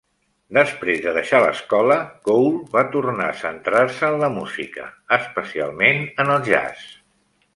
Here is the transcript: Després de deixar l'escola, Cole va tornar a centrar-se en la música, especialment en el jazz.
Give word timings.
Després 0.57 1.01
de 1.01 1.11
deixar 1.17 1.41
l'escola, 1.43 1.97
Cole 2.29 2.47
va 2.71 2.83
tornar 2.95 3.27
a 3.33 3.37
centrar-se 3.43 4.09
en 4.09 4.17
la 4.25 4.31
música, 4.39 4.87
especialment 5.21 6.05
en 6.25 6.37
el 6.37 6.43
jazz. 6.49 6.91